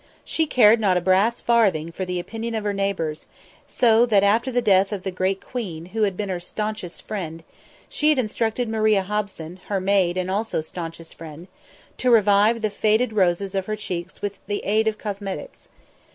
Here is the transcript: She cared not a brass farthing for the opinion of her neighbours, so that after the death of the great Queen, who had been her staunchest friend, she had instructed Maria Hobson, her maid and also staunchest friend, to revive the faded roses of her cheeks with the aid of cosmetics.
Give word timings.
She 0.25 0.47
cared 0.47 0.79
not 0.79 0.97
a 0.97 0.99
brass 0.99 1.41
farthing 1.41 1.91
for 1.91 2.05
the 2.05 2.19
opinion 2.19 2.55
of 2.55 2.63
her 2.63 2.73
neighbours, 2.73 3.27
so 3.67 4.03
that 4.07 4.23
after 4.23 4.51
the 4.51 4.59
death 4.59 4.91
of 4.91 5.03
the 5.03 5.11
great 5.11 5.39
Queen, 5.45 5.91
who 5.93 6.01
had 6.01 6.17
been 6.17 6.29
her 6.29 6.39
staunchest 6.39 7.07
friend, 7.07 7.43
she 7.87 8.09
had 8.09 8.17
instructed 8.17 8.67
Maria 8.67 9.03
Hobson, 9.03 9.59
her 9.67 9.79
maid 9.79 10.17
and 10.17 10.31
also 10.31 10.59
staunchest 10.59 11.13
friend, 11.15 11.47
to 11.99 12.09
revive 12.09 12.63
the 12.63 12.71
faded 12.71 13.13
roses 13.13 13.53
of 13.53 13.67
her 13.67 13.75
cheeks 13.75 14.23
with 14.23 14.39
the 14.47 14.63
aid 14.65 14.87
of 14.87 14.97
cosmetics. 14.97 15.67